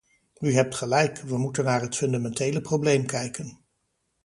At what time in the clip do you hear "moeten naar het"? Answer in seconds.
1.37-1.95